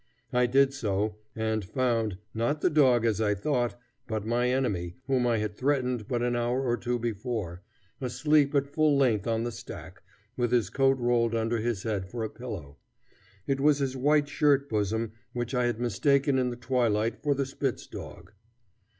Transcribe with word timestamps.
I 0.33 0.47
did 0.47 0.73
so, 0.73 1.17
and 1.35 1.63
found, 1.63 2.17
not 2.33 2.61
the 2.61 2.71
dog 2.71 3.05
as 3.05 3.21
I 3.21 3.35
thought, 3.35 3.79
but 4.07 4.25
my 4.25 4.49
enemy 4.49 4.95
whom 5.05 5.27
I 5.27 5.37
had 5.37 5.55
threatened 5.55 6.07
but 6.07 6.23
an 6.23 6.35
hour 6.35 6.63
or 6.63 6.75
two 6.75 6.97
before, 6.97 7.61
asleep 8.01 8.55
at 8.55 8.65
full 8.65 8.97
length 8.97 9.27
on 9.27 9.43
the 9.43 9.51
stack, 9.51 10.01
with 10.35 10.51
his 10.51 10.71
coat 10.71 10.97
rolled 10.97 11.35
under 11.35 11.59
his 11.59 11.83
head 11.83 12.09
for 12.09 12.23
a 12.23 12.31
pillow. 12.31 12.77
It 13.45 13.59
was 13.59 13.77
his 13.77 13.95
white 13.95 14.27
shirt 14.27 14.67
bosom 14.69 15.11
which 15.33 15.53
I 15.53 15.65
had 15.67 15.79
mistaken 15.79 16.39
in 16.39 16.49
the 16.49 16.55
twilight 16.55 17.21
for 17.21 17.35
the 17.35 17.45
spitz 17.45 17.85
dog. 17.85 18.31